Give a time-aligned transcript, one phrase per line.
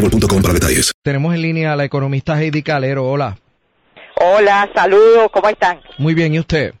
[0.00, 0.92] boostmobile.com para detalles.
[1.02, 3.08] Tenemos en línea a la economista Heidi Calero.
[3.08, 3.38] Hola.
[4.16, 5.80] Hola, saludos, ¿cómo están?
[5.98, 6.74] Muy bien, ¿y usted?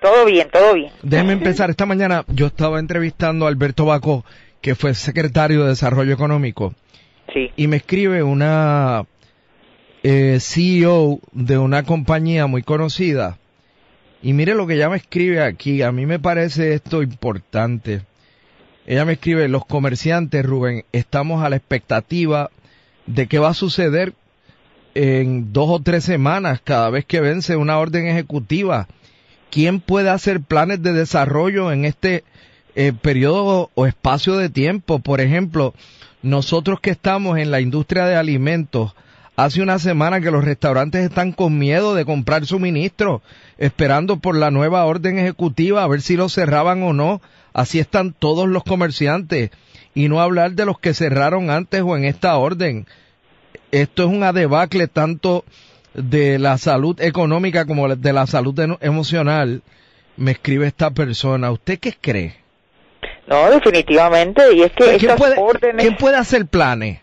[0.00, 0.92] Todo bien, todo bien.
[1.02, 1.70] Déjeme empezar.
[1.70, 4.24] Esta mañana yo estaba entrevistando a Alberto Baco,
[4.60, 6.74] que fue secretario de Desarrollo Económico.
[7.32, 7.50] Sí.
[7.56, 9.04] Y me escribe una
[10.02, 13.38] eh, CEO de una compañía muy conocida.
[14.22, 15.82] Y mire lo que ella me escribe aquí.
[15.82, 18.02] A mí me parece esto importante.
[18.88, 22.48] Ella me escribe, los comerciantes, Rubén, estamos a la expectativa
[23.04, 24.14] de qué va a suceder
[24.94, 28.88] en dos o tres semanas cada vez que vence una orden ejecutiva.
[29.50, 32.24] ¿Quién puede hacer planes de desarrollo en este
[32.76, 35.00] eh, periodo o espacio de tiempo?
[35.00, 35.74] Por ejemplo,
[36.22, 38.94] nosotros que estamos en la industria de alimentos,
[39.38, 43.22] hace una semana que los restaurantes están con miedo de comprar suministros,
[43.56, 47.22] esperando por la nueva orden ejecutiva a ver si lo cerraban o no.
[47.52, 49.50] Así están todos los comerciantes.
[49.94, 52.88] Y no hablar de los que cerraron antes o en esta orden.
[53.70, 55.44] Esto es una debacle tanto
[55.94, 59.62] de la salud económica como de la salud emocional.
[60.16, 61.52] Me escribe esta persona.
[61.52, 62.34] ¿Usted qué cree?
[63.28, 65.84] No, definitivamente, y es que ¿Quién estas puede, órdenes...
[65.84, 67.02] quién puede hacer planes?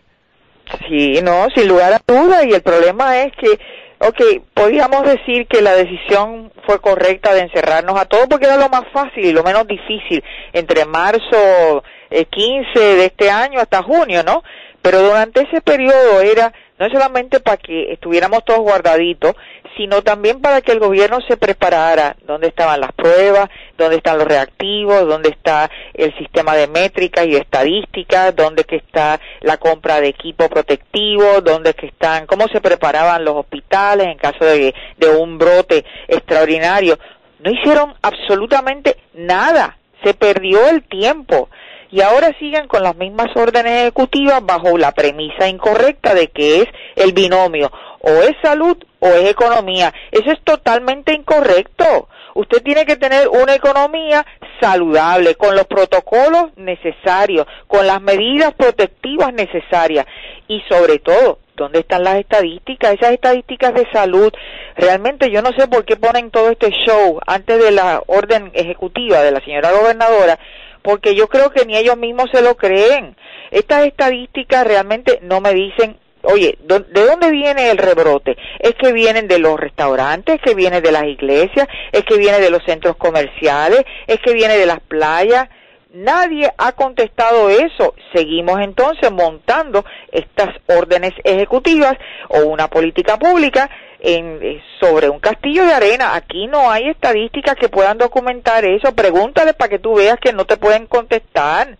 [0.88, 3.58] Sí, no, sin lugar a duda, y el problema es que,
[3.98, 8.68] ok, podíamos decir que la decisión fue correcta de encerrarnos a todos porque era lo
[8.68, 10.22] más fácil y lo menos difícil
[10.52, 14.42] entre marzo eh, 15 de este año hasta junio, ¿no?
[14.82, 19.34] Pero durante ese periodo era no solamente para que estuviéramos todos guardaditos,
[19.76, 24.26] sino también para que el gobierno se preparara dónde estaban las pruebas, dónde están los
[24.26, 30.08] reactivos, dónde está el sistema de métricas y estadísticas, dónde que está la compra de
[30.08, 35.38] equipo protectivo, dónde que están, cómo se preparaban los hospitales en caso de, de un
[35.38, 36.98] brote extraordinario.
[37.40, 41.48] No hicieron absolutamente nada, se perdió el tiempo
[41.90, 46.68] y ahora siguen con las mismas órdenes ejecutivas bajo la premisa incorrecta de que es
[46.96, 47.70] el binomio
[48.00, 49.92] o es salud o es economía.
[50.10, 52.08] Eso es totalmente incorrecto.
[52.34, 54.24] Usted tiene que tener una economía
[54.60, 60.06] saludable, con los protocolos necesarios, con las medidas protectivas necesarias
[60.46, 62.92] y sobre todo, ¿dónde están las estadísticas?
[62.92, 64.32] Esas estadísticas de salud,
[64.76, 69.22] realmente yo no sé por qué ponen todo este show antes de la orden ejecutiva
[69.22, 70.38] de la señora gobernadora,
[70.86, 73.16] porque yo creo que ni ellos mismos se lo creen.
[73.50, 75.98] Estas estadísticas realmente no me dicen
[76.28, 78.36] Oye, ¿dó- ¿de dónde viene el rebrote?
[78.58, 82.40] Es que vienen de los restaurantes, es que viene de las iglesias, es que viene
[82.40, 85.48] de los centros comerciales, es que viene de las playas.
[85.92, 87.94] Nadie ha contestado eso.
[88.12, 91.94] Seguimos entonces montando estas órdenes ejecutivas
[92.28, 93.70] o una política pública
[94.00, 96.14] en, eh, sobre un castillo de arena.
[96.14, 98.94] Aquí no hay estadísticas que puedan documentar eso.
[98.94, 101.76] Pregúntale para que tú veas que no te pueden contestar.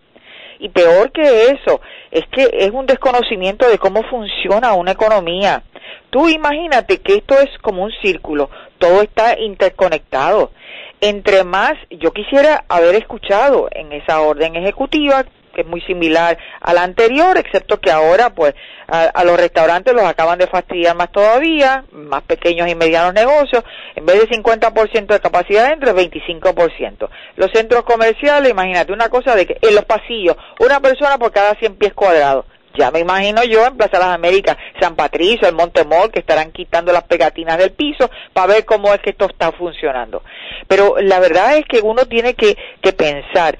[0.59, 5.63] Y peor que eso, es que es un desconocimiento de cómo funciona una economía.
[6.09, 8.49] Tú imagínate que esto es como un círculo,
[8.79, 10.51] todo está interconectado.
[10.99, 15.25] Entre más, yo quisiera haber escuchado en esa orden ejecutiva
[15.57, 18.53] que es muy similar a la anterior, excepto que ahora pues
[18.87, 23.63] a, los restaurantes los acaban de fastidiar más todavía, más pequeños y medianos negocios,
[23.95, 27.09] en vez de 50% de capacidad dentro, es 25%.
[27.37, 31.55] Los centros comerciales, imagínate una cosa de que en los pasillos, una persona por cada
[31.55, 32.45] 100 pies cuadrados.
[32.77, 36.93] Ya me imagino yo en Plaza Las Américas, San Patricio, el Montemol, que estarán quitando
[36.93, 40.21] las pegatinas del piso para ver cómo es que esto está funcionando.
[40.67, 43.57] Pero la verdad es que uno tiene que, que pensar,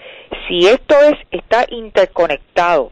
[0.47, 2.91] si esto es, está interconectado,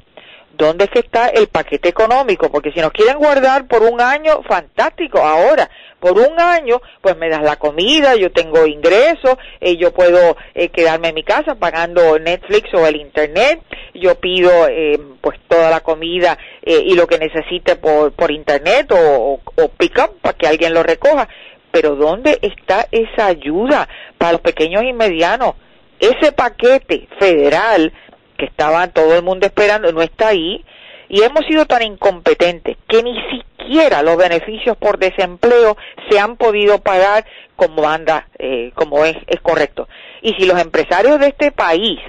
[0.57, 2.49] ¿dónde es que está el paquete económico?
[2.49, 5.19] Porque si nos quieren guardar por un año, fantástico.
[5.19, 10.37] Ahora, por un año, pues me das la comida, yo tengo ingresos, eh, yo puedo
[10.53, 13.61] eh, quedarme en mi casa pagando Netflix o el Internet,
[13.93, 19.39] yo pido eh, pues toda la comida y lo que necesite por, por Internet o,
[19.55, 21.27] o pick up para que alguien lo recoja.
[21.71, 23.87] Pero ¿dónde está esa ayuda
[24.17, 25.55] para los pequeños y medianos?
[25.99, 27.93] Ese paquete federal
[28.37, 30.63] que estaba todo el mundo esperando no está ahí
[31.07, 35.77] y hemos sido tan incompetentes que ni siquiera los beneficios por desempleo
[36.09, 37.25] se han podido pagar
[37.55, 39.87] como anda, eh, como es, es correcto.
[40.21, 41.99] Y si los empresarios de este país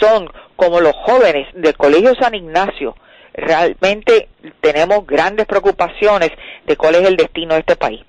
[0.00, 2.96] son como los jóvenes del Colegio San Ignacio,
[3.34, 4.28] realmente
[4.60, 6.30] tenemos grandes preocupaciones
[6.66, 8.00] de cuál es el destino de este país.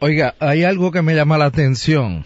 [0.00, 2.24] Oiga, hay algo que me llama la atención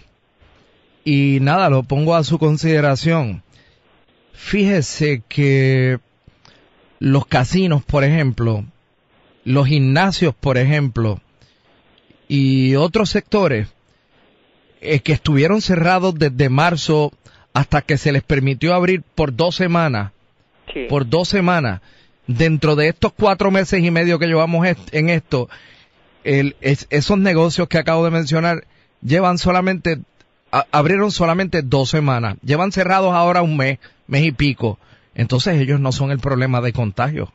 [1.05, 3.43] y nada, lo pongo a su consideración.
[4.33, 5.99] Fíjese que
[6.99, 8.65] los casinos, por ejemplo,
[9.45, 11.21] los gimnasios, por ejemplo,
[12.29, 13.69] y otros sectores
[14.81, 17.13] eh, que estuvieron cerrados desde marzo
[17.53, 20.13] hasta que se les permitió abrir por dos semanas,
[20.89, 21.83] por dos semanas,
[22.27, 25.51] dentro de estos cuatro meses y medio que llevamos en esto,
[26.25, 28.65] el, esos negocios que acabo de mencionar
[29.03, 30.01] llevan solamente
[30.71, 34.79] abrieron solamente dos semanas, llevan cerrados ahora un mes, mes y pico,
[35.15, 37.33] entonces ellos no son el problema de contagio.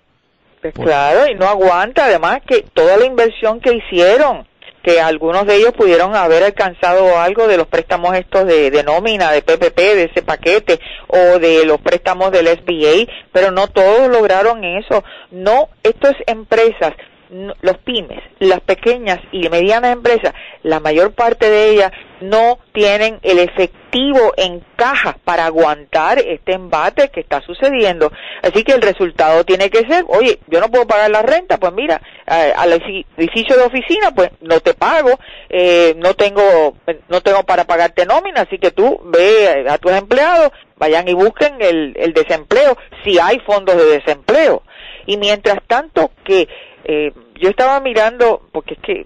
[0.62, 4.48] Pues claro, y no aguanta, además que toda la inversión que hicieron,
[4.84, 9.32] que algunos de ellos pudieron haber alcanzado algo de los préstamos estos de, de nómina,
[9.32, 14.64] de PPP, de ese paquete, o de los préstamos del SBA, pero no todos lograron
[14.64, 15.04] eso.
[15.32, 16.94] No, esto es empresas
[17.30, 20.34] los pymes, las pequeñas y medianas empresas,
[20.64, 21.92] la mayor parte de ellas
[22.22, 28.12] no tienen el efectivo en caja para aguantar este embate que está sucediendo.
[28.42, 31.74] Así que el resultado tiene que ser, oye, yo no puedo pagar la renta, pues
[31.74, 32.74] mira, al
[33.18, 35.20] edificio de oficina, pues no te pago,
[35.50, 36.78] eh, no tengo,
[37.10, 41.56] no tengo para pagarte nómina, así que tú ve a tus empleados, vayan y busquen
[41.60, 44.64] el, el desempleo, si hay fondos de desempleo.
[45.06, 46.50] Y mientras tanto que
[46.88, 49.06] eh, yo estaba mirando, porque es que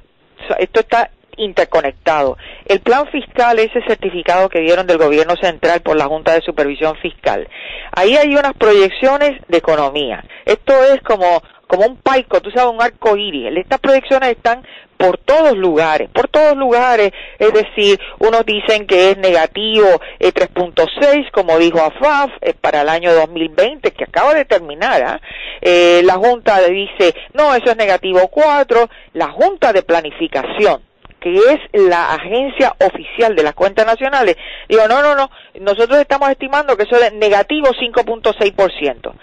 [0.60, 2.38] esto está interconectado.
[2.66, 6.96] El plan fiscal, ese certificado que dieron del gobierno central por la Junta de Supervisión
[6.98, 7.48] Fiscal,
[7.92, 10.24] ahí hay unas proyecciones de economía.
[10.46, 13.56] Esto es como como un paico, tú sabes, un arco iris.
[13.56, 14.62] Estas proyecciones están
[14.98, 17.14] por todos lugares, por todos lugares.
[17.40, 19.88] Es decir, unos dicen que es negativo
[20.20, 22.30] 3.6, eh, como dijo AFAF,
[22.60, 25.02] para el año 2020, que acaba de terminar.
[25.02, 25.22] ¿ah?
[25.62, 28.90] Eh, la Junta dice, no, eso es negativo 4.
[29.14, 30.82] La Junta de Planificación
[31.22, 35.30] que es la agencia oficial de las cuentas nacionales, digo, no, no, no,
[35.60, 39.14] nosotros estamos estimando que eso es negativo 5.6%.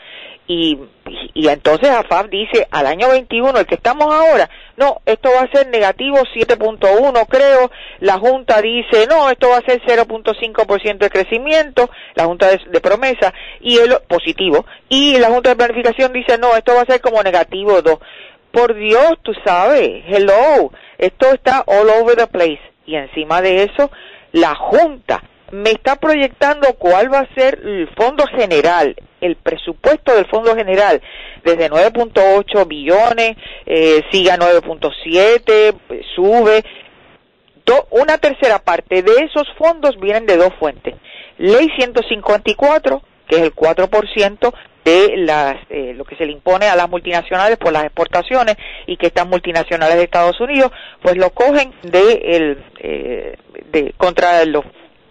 [0.50, 0.78] Y,
[1.34, 5.50] y, entonces AFAF dice al año 21, el que estamos ahora, no, esto va a
[5.50, 11.90] ser negativo 7.1 creo, la Junta dice, no, esto va a ser 0.5% de crecimiento,
[12.14, 16.74] la Junta de, promesa, y el positivo, y la Junta de Planificación dice, no, esto
[16.74, 17.98] va a ser como negativo 2.
[18.50, 22.60] Por Dios, tú sabes, hello, esto está all over the place.
[22.86, 23.90] Y encima de eso,
[24.32, 30.26] la Junta me está proyectando cuál va a ser el fondo general, el presupuesto del
[30.26, 31.00] fondo general,
[31.44, 35.74] desde 9.8 billones, eh, sigue a 9.7,
[36.14, 36.64] sube.
[37.90, 40.94] una tercera parte de esos fondos vienen de dos fuentes.
[41.36, 46.76] Ley 154, que es el 4% de las, eh, lo que se le impone a
[46.76, 48.56] las multinacionales por las exportaciones
[48.86, 50.72] y que estas multinacionales de Estados Unidos
[51.02, 53.36] pues lo cogen de, el, eh,
[53.70, 54.64] de contra los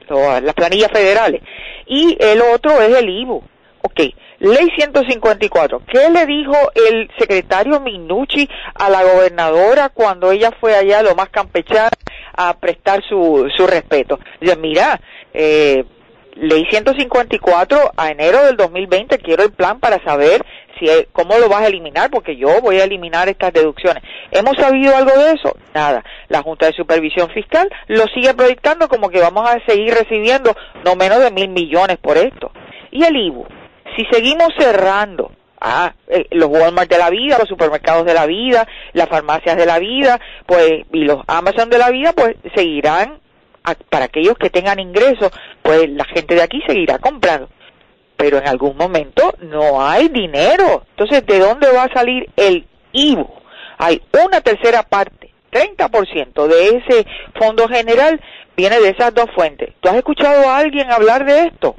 [0.09, 1.41] las planillas federales.
[1.85, 3.43] Y el otro es el IBU.
[3.81, 3.99] Ok,
[4.39, 5.81] ley 154.
[5.87, 6.55] ¿Qué le dijo
[6.89, 11.89] el secretario Minucci a la gobernadora cuando ella fue allá, lo más campechana,
[12.35, 14.19] a prestar su, su respeto?
[14.41, 14.99] Dice, mira,
[15.33, 15.85] eh,
[16.35, 20.45] ley 154 a enero del 2020 quiero el plan para saber
[20.79, 24.03] si cómo lo vas a eliminar porque yo voy a eliminar estas deducciones.
[24.31, 25.55] ¿Hemos sabido algo de eso?
[25.73, 26.03] Nada.
[26.29, 30.55] La Junta de Supervisión Fiscal lo sigue proyectando como que vamos a seguir recibiendo
[30.85, 32.51] no menos de mil millones por esto.
[32.91, 33.45] ¿Y el IBU?
[33.97, 38.67] Si seguimos cerrando Ah, eh, los Walmart de la vida, los supermercados de la vida,
[38.93, 43.19] las farmacias de la vida, pues, y los Amazon de la vida, pues seguirán,
[43.89, 47.49] para aquellos que tengan ingresos, pues la gente de aquí seguirá comprando.
[48.15, 50.83] Pero en algún momento no hay dinero.
[50.91, 53.27] Entonces, ¿de dónde va a salir el IVU?
[53.79, 58.21] Hay una tercera parte, 30% de ese fondo general
[58.55, 59.73] viene de esas dos fuentes.
[59.81, 61.75] ¿Tú has escuchado a alguien hablar de esto?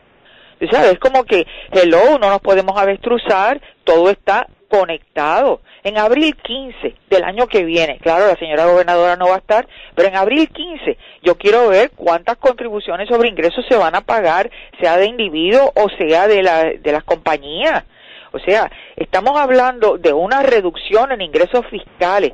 [0.70, 0.92] ¿Sabes?
[0.92, 5.60] Es como que, hello, no nos podemos avestruzar, todo está conectado.
[5.82, 9.66] En abril 15 del año que viene, claro, la señora gobernadora no va a estar,
[9.94, 14.50] pero en abril 15 yo quiero ver cuántas contribuciones sobre ingresos se van a pagar,
[14.80, 17.84] sea de individuo o sea de, la, de las compañías.
[18.32, 22.32] O sea, estamos hablando de una reducción en ingresos fiscales,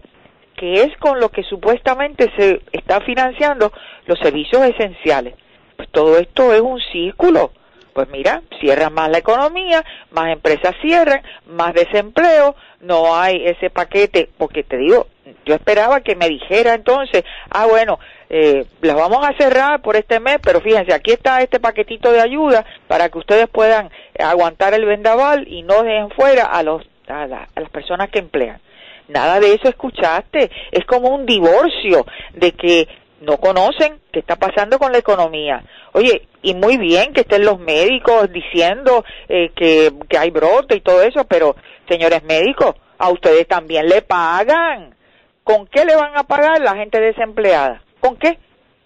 [0.57, 3.73] que es con lo que supuestamente se está financiando
[4.07, 5.35] los servicios esenciales.
[5.76, 7.52] Pues todo esto es un círculo
[7.94, 14.28] pues mira, cierra más la economía, más empresas cierran, más desempleo, no hay ese paquete,
[14.36, 15.06] porque te digo,
[15.46, 17.98] yo esperaba que me dijera entonces, ah bueno,
[18.28, 22.20] eh, las vamos a cerrar por este mes, pero fíjense, aquí está este paquetito de
[22.20, 27.22] ayuda para que ustedes puedan aguantar el vendaval y no dejen fuera a, los, a,
[27.22, 28.60] a las personas que emplean.
[29.06, 32.88] Nada de eso escuchaste, es como un divorcio de que
[33.25, 35.64] no conocen qué está pasando con la economía.
[35.93, 41.02] Oye, y muy bien que estén los médicos diciendo eh, que, hay brote y todo
[41.02, 41.57] eso, pero
[41.88, 44.95] señores médicos, a ustedes también le pagan.
[45.43, 47.83] ¿Con qué le van a pagar la gente desempleada?
[48.00, 48.38] ¿Con qué?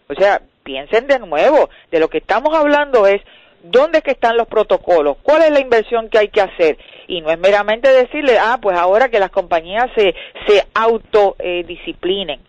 [0.08, 3.20] O sea, piensen de nuevo, de lo que estamos hablando es
[3.62, 7.30] dónde que están los protocolos, cuál es la inversión que hay que hacer y no
[7.30, 10.14] es meramente decirle, ah, pues ahora que las compañías se,
[10.46, 12.40] se autodisciplinen.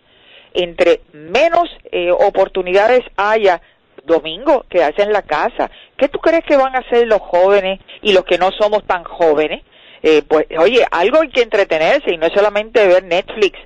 [0.54, 3.60] Entre menos eh, oportunidades haya
[4.04, 5.70] domingo, quedarse en la casa.
[5.96, 9.04] ¿Qué tú crees que van a hacer los jóvenes y los que no somos tan
[9.04, 9.62] jóvenes?
[10.02, 13.58] Eh, pues, oye, algo hay que entretenerse y no es solamente ver Netflix.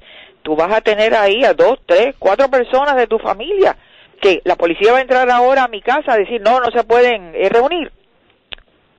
[0.42, 3.76] Tú vas a tener ahí a dos, tres, cuatro personas de tu familia
[4.20, 6.84] que la policía va a entrar ahora a mi casa a decir, no, no se
[6.84, 7.92] pueden eh, reunir.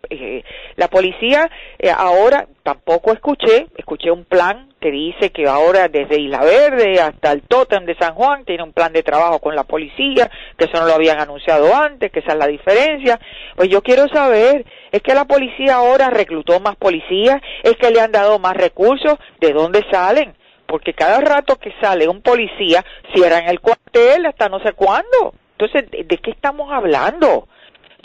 [0.09, 0.43] Eh,
[0.75, 6.41] la policía eh, ahora tampoco escuché, escuché un plan que dice que ahora desde Isla
[6.41, 10.29] Verde hasta el Totem de San Juan tiene un plan de trabajo con la policía,
[10.57, 13.19] que eso no lo habían anunciado antes, que esa es la diferencia.
[13.55, 17.41] Pues yo quiero saber, ¿es que la policía ahora reclutó más policías?
[17.63, 19.15] ¿Es que le han dado más recursos?
[19.39, 20.35] ¿De dónde salen?
[20.67, 25.33] Porque cada rato que sale un policía, cierran el cuartel hasta no sé cuándo.
[25.57, 27.47] Entonces, ¿de qué estamos hablando?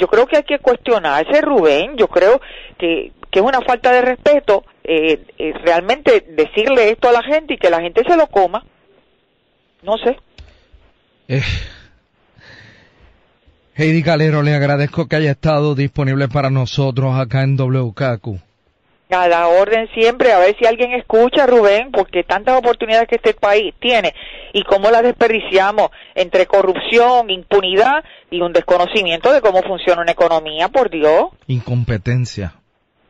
[0.00, 2.40] Yo creo que hay que cuestionarse, Rubén, yo creo
[2.78, 7.54] que, que es una falta de respeto eh, eh, realmente decirle esto a la gente
[7.54, 8.64] y que la gente se lo coma.
[9.83, 10.16] No sé.
[11.28, 11.42] Eh.
[13.75, 18.50] Heidi Calero, le agradezco que haya estado disponible para nosotros acá en WKQ
[19.12, 23.35] a la orden siempre, a ver si alguien escucha, Rubén, porque tantas oportunidades que este
[23.35, 24.14] país tiene
[24.52, 30.69] y cómo las desperdiciamos entre corrupción, impunidad y un desconocimiento de cómo funciona una economía,
[30.69, 31.29] por Dios.
[31.47, 32.55] Incompetencia.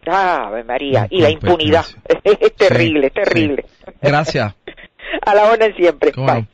[0.06, 1.84] Ave María, y la impunidad.
[2.24, 3.64] Es, terrible, es terrible.
[4.00, 4.54] Gracias.
[5.26, 6.12] a la orden siempre.
[6.16, 6.46] Bye.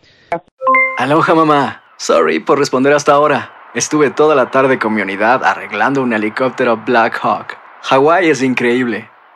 [0.98, 1.82] Aloha mamá.
[1.96, 3.52] Sorry por responder hasta ahora.
[3.74, 7.56] Estuve toda la tarde con mi unidad arreglando un helicóptero Black Hawk.
[7.82, 9.08] Hawái es increíble.